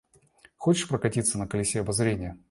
[0.57, 2.39] Хочешь прокатиться на колесе обозрения?